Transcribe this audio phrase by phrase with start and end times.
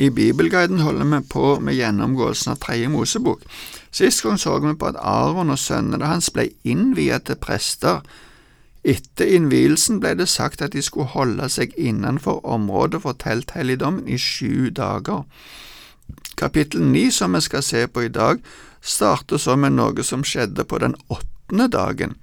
[0.00, 3.42] I Bibelguiden holder vi på med gjennomgåelsen av Tredje Mosebok.
[3.92, 8.00] Sist gang så vi på at Aron og sønnene hans ble innviet til prester.
[8.80, 14.16] Etter innvielsen ble det sagt at de skulle holde seg innenfor området for telthelligdommen i
[14.16, 15.26] sju dager.
[16.40, 18.40] Kapittel ni, som vi skal se på i dag,
[18.80, 22.16] starter så med noe som skjedde på den åttende dagen.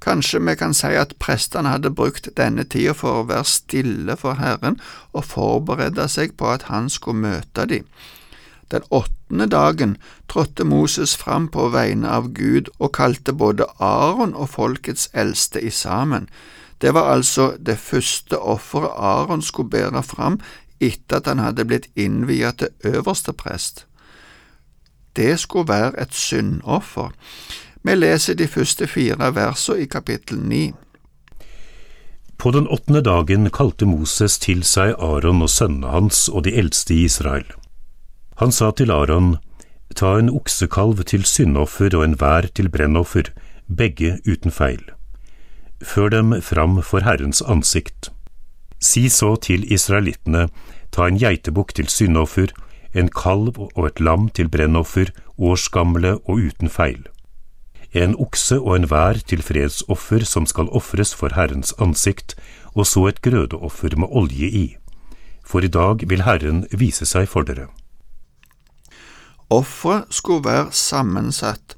[0.00, 4.40] Kanskje vi kan si at prestene hadde brukt denne tida for å være stille for
[4.40, 4.80] Herren
[5.12, 7.86] og forberede seg på at Han skulle møte dem.
[8.70, 9.96] Den åttende dagen
[10.28, 15.70] trådte Moses fram på vegne av Gud og kalte både Aron og folkets eldste i
[15.70, 16.28] sammen.
[16.80, 20.40] Det var altså det første offeret Aron skulle bære fram
[20.80, 23.86] etter at han hadde blitt innviet til øverste prest.
[25.16, 27.10] Det skulle være et syndoffer.
[27.84, 30.62] Vi leser de første fire versene i kapittel ni.
[32.40, 36.96] På den åttende dagen kalte Moses til seg Aron og sønnene hans og de eldste
[36.96, 37.44] i Israel.
[38.40, 39.36] Han sa til Aron,
[39.94, 43.28] ta en oksekalv til syndoffer og en vær til brennoffer,
[43.68, 44.82] begge uten feil.
[45.84, 48.10] Før dem fram for Herrens ansikt.
[48.80, 50.48] Si så til israelittene,
[50.90, 52.48] ta en geitebukk til syndoffer,
[52.94, 57.04] en kalv og et lam til brennoffer, årsgamle og uten feil
[57.94, 62.34] en okse og en vær til fredsoffer som skal ofres for Herrens ansikt,
[62.74, 64.66] og så et grødeoffer med olje i.
[65.46, 67.68] For i dag vil Herren vise seg for dere.
[69.50, 71.76] Offeret skulle være sammensatt.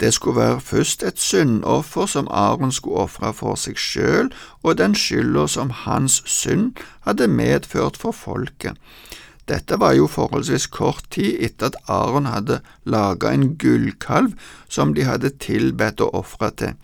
[0.00, 4.28] Det skulle være først et syndoffer som Aron skulle ofre for seg sjøl
[4.62, 6.76] og den skylda som hans synd
[7.08, 8.76] hadde medført for folket.
[9.46, 14.34] Dette var jo forholdsvis kort tid etter at Aron hadde laga en gullkalv
[14.68, 16.74] som de hadde tilbedt og ofra til.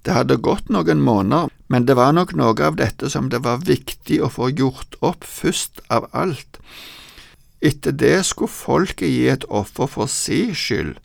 [0.00, 3.66] Det hadde gått noen måneder, men det var nok noe av dette som det var
[3.68, 6.56] viktig å få gjort opp først av alt.
[7.60, 10.96] Etter det skulle folket gi et offer for si skyld.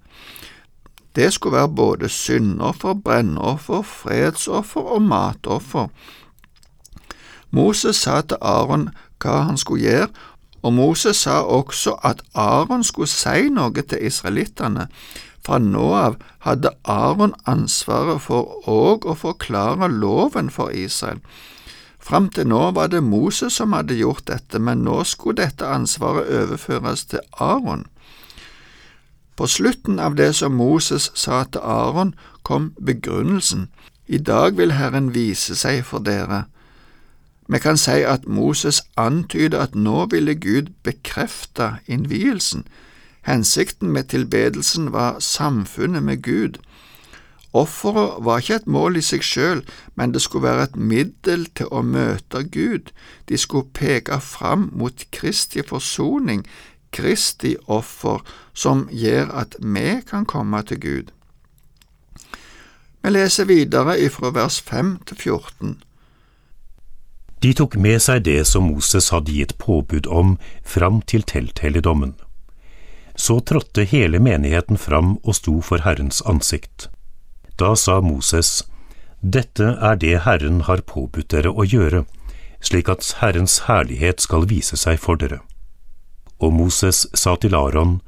[1.15, 5.91] Det skulle være både syndoffer, brennoffer, fredsoffer og matoffer.
[7.51, 8.89] Moses sa til Aron
[9.19, 10.09] hva han skulle gjøre,
[10.65, 14.87] og Moses sa også at Aron skulle si noe til israelittene.
[15.45, 21.21] Fra nå av hadde Aron ansvaret for òg å forklare loven for Israel.
[22.01, 26.33] Fram til nå var det Moses som hadde gjort dette, men nå skulle dette ansvaret
[26.33, 27.85] overføres til Aron.
[29.37, 33.69] På slutten av det som Moses sa til Aron, kom begrunnelsen.
[34.07, 36.45] I dag vil Herren vise seg for dere.
[37.47, 42.67] Vi kan si at Moses antyder at nå ville Gud bekrefte innvielsen.
[43.25, 46.57] Hensikten med tilbedelsen var samfunnet med Gud.
[47.53, 49.63] Offeret var ikke et mål i seg selv,
[49.95, 52.91] men det skulle være et middel til å møte Gud.
[53.29, 56.43] De skulle peke fram mot Kristi forsoning,
[56.91, 58.19] Kristi offer,
[58.53, 61.15] som gjør at vi kan komme til Gud.
[63.03, 65.75] Vi leser videre ifra vers 5 til 14.
[67.39, 72.15] De tok med seg det som Moses hadde gitt påbud om fram til telthelligdommen.
[73.15, 76.89] Så trådte hele menigheten fram og sto for Herrens ansikt.
[77.55, 78.63] Da sa Moses,
[79.21, 82.03] Dette er det Herren har påbudt dere å gjøre,
[82.59, 85.39] slik at Herrens herlighet skal vise seg for dere.
[86.43, 88.01] Og Moses sa til Aron,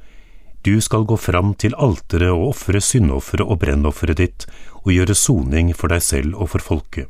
[0.63, 4.47] Du skal gå fram til alteret og ofre syndofferet og brennofferet ditt
[4.83, 7.07] og gjøre soning for deg selv og for folket.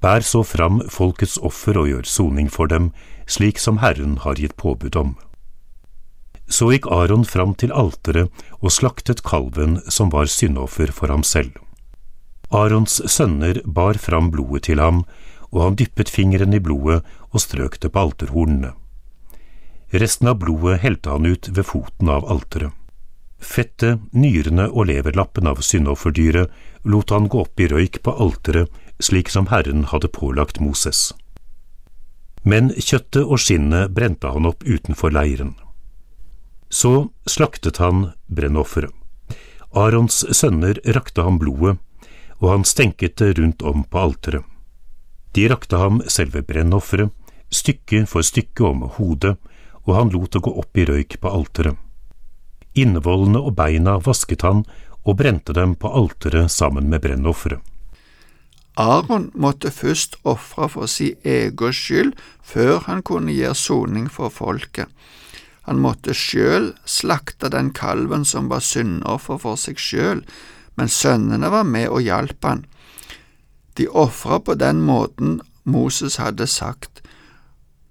[0.00, 2.90] Bær så fram folkets offer og gjør soning for dem,
[3.26, 5.14] slik som Herren har gitt påbud om.
[6.46, 8.30] Så gikk Aron fram til alteret
[8.60, 11.56] og slaktet kalven som var syndoffer for ham selv.
[12.54, 15.02] Arons sønner bar fram blodet til ham,
[15.50, 17.00] og han dyppet fingeren i blodet
[17.32, 18.74] og strøk det på alterhornene.
[19.90, 22.70] Resten av blodet helte han ut ved foten av alteret.
[23.36, 26.52] Fettet, nyrene og leverlappen av syndofferdyret
[26.88, 31.12] lot han gå opp i røyk på alteret slik som Herren hadde pålagt Moses.
[32.42, 35.54] Men kjøttet og skinnet brente han opp utenfor leiren.
[36.70, 38.94] Så slaktet han brennofferet.
[39.76, 41.76] Arons sønner rakte ham blodet,
[42.40, 44.44] og han stenket det rundt om på alteret.
[45.36, 47.12] De rakte ham selve brennofferet,
[47.52, 49.36] stykke for stykke om hodet,
[49.84, 51.76] og han lot det gå opp i røyk på alteret.
[52.76, 54.64] Innvollene og beina vasket han
[55.04, 57.60] og brente dem på alteret sammen med brennofferet.
[58.76, 62.12] Aron måtte først ofre for sin egen skyld
[62.44, 64.92] før han kunne gjøre soning for folket.
[65.66, 70.20] Han måtte sjøl slakte den kalven som var syndoffer for seg sjøl,
[70.76, 72.66] men sønnene var med og hjalp han.
[73.80, 77.02] De ofra på den måten Moses hadde sagt,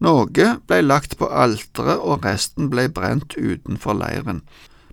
[0.06, 0.28] Noe
[0.68, 4.44] ble lagt på alteret, og resten ble brent utenfor leiren.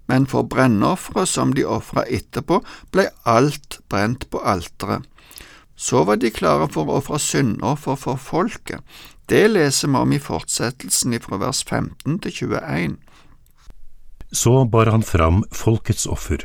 [0.09, 2.61] Men for brennofferet som de ofra etterpå,
[2.95, 5.07] ble alt brent på alteret.
[5.83, 8.85] Så var de klare for å ofre syndoffer for folket.
[9.27, 12.93] Det leser vi om i fortsettelsen fra vers 15 til 21.
[14.31, 16.45] Så bar han fram folkets offer.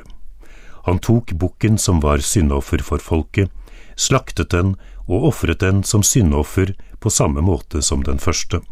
[0.88, 3.52] Han tok bukken som var syndoffer for folket,
[3.94, 4.74] slaktet den
[5.06, 8.64] og ofret den som syndoffer på samme måte som den første.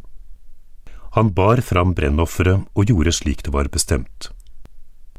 [1.13, 4.31] Han bar fram brennofferet og gjorde slik det var bestemt.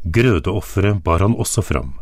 [0.02, 1.94] Grødeofferet bar han også fram.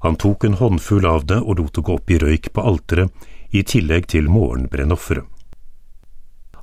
[0.00, 3.12] Han tok en håndfull av det og lot det gå opp i røyk på alteret,
[3.50, 5.26] i tillegg til morgenbrennofferet.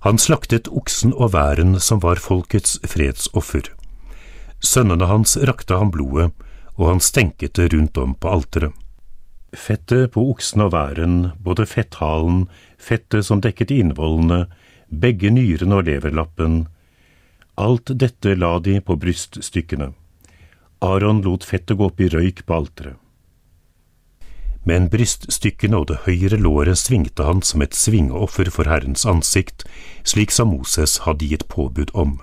[0.05, 3.65] Han slaktet oksen og væren som var folkets fredsoffer.
[4.63, 6.31] Sønnene hans rakte han blodet,
[6.77, 8.73] og han stenket det rundt om på alteret.
[9.57, 12.45] Fettet på oksen og væren, både fetthalen,
[12.77, 14.45] fettet som dekket innvollene,
[14.89, 16.67] begge nyrene og leverlappen.
[17.57, 19.91] Alt dette la de på bryststykkene.
[20.85, 22.97] Aron lot fettet gå opp i røyk på alteret.
[24.67, 29.63] Men bryststykkene og det høyre låret svingte han som et svingeoffer for Herrens ansikt,
[30.03, 32.17] slik som Moses hadde gitt påbud om.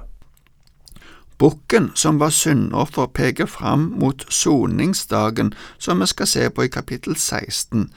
[1.40, 7.16] Bukken som var syndoffer, peker fram mot soningsdagen, som vi skal se på i kapittel
[7.16, 7.88] 16.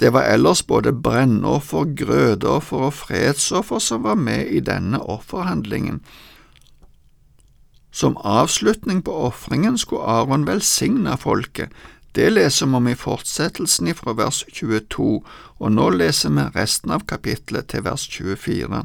[0.00, 6.00] Det var ellers både brennoffer, grødeoffer og fredsoffer som var med i denne offerhandlingen.
[7.90, 11.68] Som avslutning på ofringen skulle Aron velsigne folket.
[12.12, 15.20] Det leser vi om i fortsettelsen fra vers 22,
[15.58, 18.82] og nå leser vi resten av kapittelet til vers 24.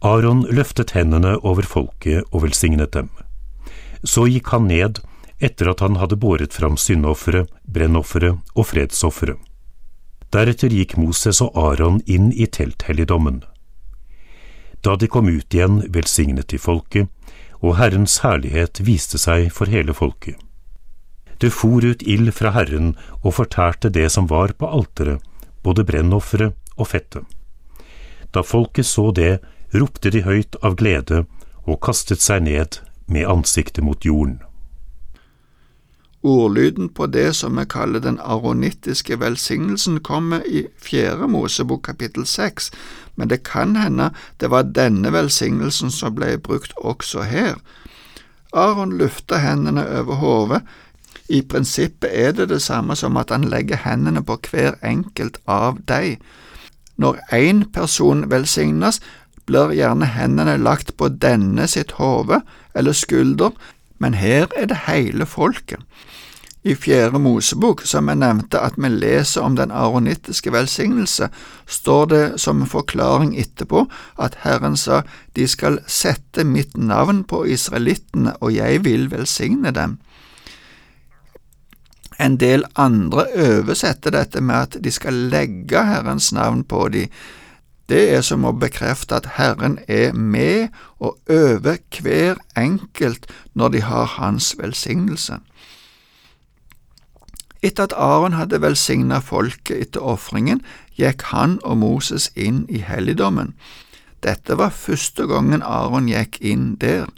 [0.00, 3.10] Aron løftet hendene over folket og velsignet dem.
[4.02, 5.02] Så gikk han ned
[5.38, 9.38] etter at han hadde båret fram syndofferet, brennofferet og fredsofferet.
[10.30, 13.42] Deretter gikk Moses og Aron inn i telthelligdommen.
[14.80, 17.08] Da de kom ut igjen, velsignet de folket,
[17.60, 20.38] og Herrens herlighet viste seg for hele folket.
[21.40, 22.92] Det for ut ild fra Herren
[23.22, 25.22] og fortærte det som var på alteret,
[25.64, 27.24] både brennofferet og fettet.
[28.34, 29.40] Da folket så det,
[29.74, 31.24] ropte de høyt av glede
[31.64, 34.40] og kastet seg ned med ansiktet mot jorden.
[36.20, 42.68] Ordlyden på det som vi kaller den aronittiske velsignelsen, kommer i Fjerde Mosebok kapittel seks,
[43.16, 47.56] men det kan hende det var denne velsignelsen som ble brukt også her.
[48.52, 50.62] Aron lufta hendene over hodet.
[51.30, 55.78] I prinsippet er det det samme som at han legger hendene på hver enkelt av
[55.86, 56.18] dem.
[56.98, 58.98] Når én person velsignes,
[59.46, 62.42] blir gjerne hendene lagt på denne sitt hode
[62.74, 63.54] eller skulder,
[63.98, 65.78] men her er det hele folket.
[66.62, 71.30] I Fjerde Mosebok, som jeg nevnte at vi leser om den aronittiske velsignelse,
[71.64, 73.86] står det som en forklaring etterpå
[74.20, 75.00] at Herren sa,
[75.36, 79.96] De skal sette mitt navn på israelittene, og jeg vil velsigne dem.
[82.20, 87.08] En del andre oversetter dette med at de skal legge Herrens navn på dem.
[87.88, 90.68] Det er som å bekrefte at Herren er med
[91.00, 95.40] og over hver enkelt når de har Hans velsignelse.
[97.62, 100.62] Etter at Aron hadde velsigna folket etter ofringen,
[100.96, 103.52] gikk han og Moses inn i helligdommen.
[104.24, 107.08] Dette var første gangen Aron gikk inn der,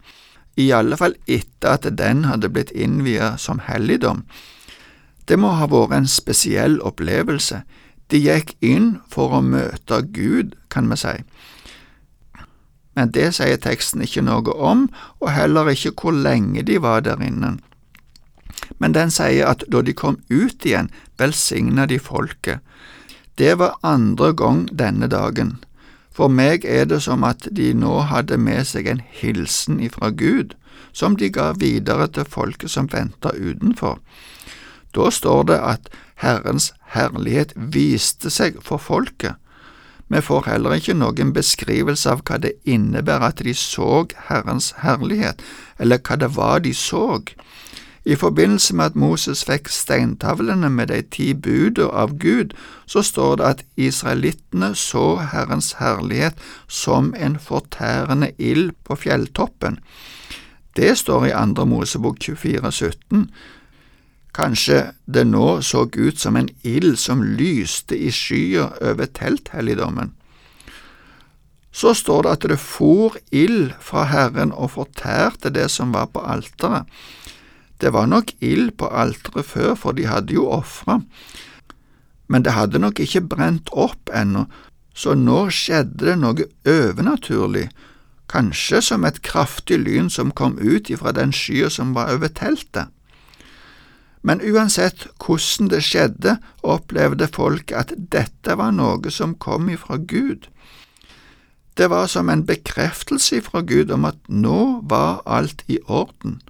[0.57, 4.25] i alle fall etter at den hadde blitt innviet som helligdom.
[5.29, 7.63] Det må ha vært en spesiell opplevelse.
[8.11, 11.17] De gikk inn for å møte Gud, kan vi si.
[12.93, 14.89] Men det sier teksten ikke noe om,
[15.21, 17.57] og heller ikke hvor lenge de var der inne.
[18.79, 22.61] Men den sier at da de kom ut igjen, velsigna de folket.
[23.41, 25.57] Det var andre gang denne dagen.
[26.13, 30.53] For meg er det som at de nå hadde med seg en hilsen ifra Gud,
[30.93, 33.97] som de ga videre til folket som venta utenfor.
[34.95, 35.89] Da står det at
[36.23, 39.39] Herrens herlighet viste seg for folket.
[40.13, 45.41] Vi får heller ikke noen beskrivelse av hva det innebærer at de så Herrens herlighet,
[45.81, 47.23] eller hva det var de så.
[48.05, 52.53] I forbindelse med at Moses fikk steintavlene med de ti buder av Gud,
[52.87, 56.35] så står det at israelittene så Herrens herlighet
[56.69, 59.79] som en fortærende ild på fjelltoppen.
[60.77, 63.31] Det står i andre Mosebok 24, 17.
[64.33, 70.15] Kanskje det nå så ut som en ild som lyste i skyer over telthelligdommen.
[71.73, 76.21] Så står det at det for ild fra Herren og fortærte det som var på
[76.21, 76.89] alteret.
[77.81, 81.01] Det var nok ild på alteret før, for de hadde jo ofra,
[82.29, 84.47] men det hadde nok ikke brent opp ennå,
[84.95, 87.71] Så nå skjedde det noe overnaturlig,
[88.29, 92.93] kanskje som et kraftig lyn som kom ut ifra den skya som var over teltet.
[94.23, 100.47] Men uansett hvordan det skjedde, opplevde folk at dette var noe som kom ifra Gud.
[101.75, 106.41] Det var som en bekreftelse ifra Gud om at nå var alt i orden.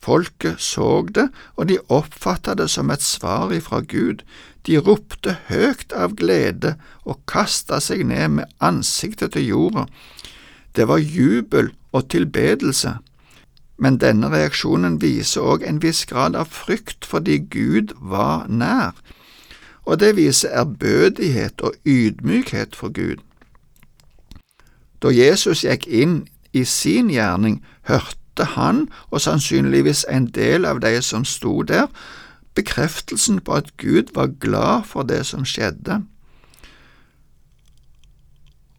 [0.00, 4.24] Folket så det, og de oppfattet det som et svar ifra Gud.
[4.64, 9.86] De ropte høyt av glede og kasta seg ned med ansiktet til jorda.
[10.72, 12.96] Det var jubel og tilbedelse.
[13.80, 18.92] Men denne reaksjonen viser òg en viss grad av frykt fordi Gud var nær,
[19.88, 23.24] og det viser ærbødighet og ydmykhet for Gud.
[25.00, 31.00] Da Jesus gikk inn i sin gjerning, hørte han, og sannsynligvis en del av de
[31.02, 31.88] som sto der,
[32.54, 36.02] bekreftelsen på at Gud var glad for det som skjedde.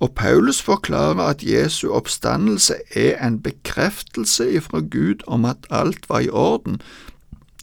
[0.02, 6.20] Og Paulus forklarer at Jesu oppstandelse er en bekreftelse ifra Gud om at alt var
[6.20, 6.82] i orden.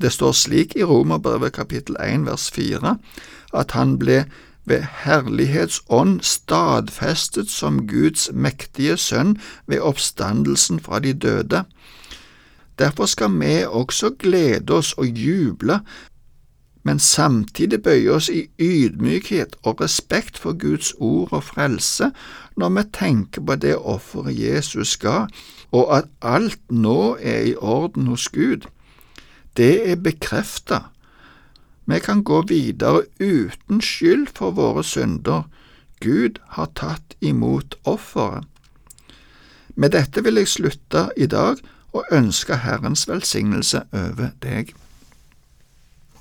[0.00, 2.99] Det står slik i Romerbrevet kapittel 1 vers 4
[3.59, 4.25] at han ble
[4.68, 9.35] ved herlighetsånd stadfestet som Guds mektige sønn
[9.66, 11.64] ved oppstandelsen fra de døde.
[12.78, 15.80] Derfor skal vi også glede oss og juble,
[16.82, 22.11] men samtidig bøye oss i ydmykhet og respekt for Guds ord og frelse
[22.56, 25.26] når vi tenker på det offeret Jesus ga,
[25.73, 28.68] og at alt nå er i orden hos Gud.
[29.56, 30.87] Det er bekreftet
[31.88, 35.42] vi kan gå videre uten skyld for våre synder.
[36.04, 38.44] Gud har tatt imot offeret.
[39.75, 41.56] Med dette vil jeg slutte i dag
[41.97, 44.75] og ønske Herrens velsignelse over deg.